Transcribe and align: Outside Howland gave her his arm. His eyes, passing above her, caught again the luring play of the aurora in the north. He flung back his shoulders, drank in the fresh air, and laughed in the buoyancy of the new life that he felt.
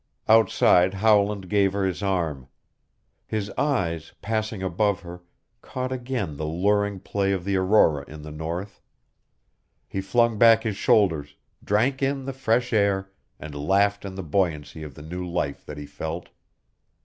Outside 0.27 0.95
Howland 0.95 1.47
gave 1.47 1.73
her 1.73 1.85
his 1.85 2.01
arm. 2.01 2.47
His 3.27 3.51
eyes, 3.51 4.13
passing 4.19 4.63
above 4.63 5.01
her, 5.01 5.21
caught 5.61 5.91
again 5.91 6.37
the 6.37 6.47
luring 6.47 6.99
play 6.99 7.31
of 7.33 7.45
the 7.45 7.55
aurora 7.57 8.05
in 8.09 8.23
the 8.23 8.31
north. 8.31 8.81
He 9.87 10.01
flung 10.01 10.39
back 10.39 10.63
his 10.63 10.75
shoulders, 10.75 11.35
drank 11.63 12.01
in 12.01 12.25
the 12.25 12.33
fresh 12.33 12.73
air, 12.73 13.11
and 13.39 13.53
laughed 13.53 14.03
in 14.03 14.15
the 14.15 14.23
buoyancy 14.23 14.81
of 14.81 14.95
the 14.95 15.03
new 15.03 15.23
life 15.23 15.63
that 15.67 15.77
he 15.77 15.85
felt. 15.85 16.29